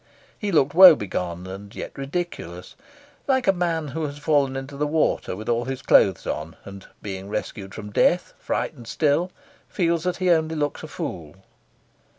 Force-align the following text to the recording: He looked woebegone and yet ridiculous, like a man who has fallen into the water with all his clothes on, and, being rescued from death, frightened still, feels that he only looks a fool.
He 0.39 0.51
looked 0.51 0.73
woebegone 0.73 1.45
and 1.45 1.75
yet 1.75 1.95
ridiculous, 1.95 2.75
like 3.27 3.45
a 3.45 3.51
man 3.53 3.89
who 3.89 4.03
has 4.07 4.17
fallen 4.17 4.55
into 4.55 4.75
the 4.75 4.87
water 4.87 5.35
with 5.35 5.47
all 5.47 5.65
his 5.65 5.83
clothes 5.83 6.25
on, 6.25 6.55
and, 6.65 6.87
being 7.03 7.29
rescued 7.29 7.75
from 7.75 7.91
death, 7.91 8.33
frightened 8.39 8.87
still, 8.87 9.31
feels 9.69 10.03
that 10.05 10.17
he 10.17 10.31
only 10.31 10.55
looks 10.55 10.81
a 10.81 10.87
fool. 10.87 11.35